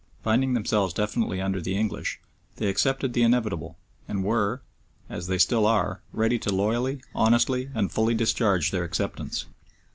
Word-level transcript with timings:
Finding 0.23 0.55
themselves 0.55 0.95
definitely 0.95 1.39
under 1.39 1.61
the 1.61 1.77
English, 1.77 2.19
they 2.55 2.69
accepted 2.69 3.13
the 3.13 3.21
inevitable, 3.21 3.77
and 4.07 4.23
were, 4.23 4.63
as 5.11 5.27
they 5.27 5.37
still 5.37 5.67
are, 5.67 6.01
ready 6.11 6.39
to 6.39 6.51
loyally, 6.51 7.03
honestly, 7.13 7.69
and 7.75 7.91
fully 7.91 8.15
discharge 8.15 8.71
their 8.71 8.83
acceptance. 8.83 9.45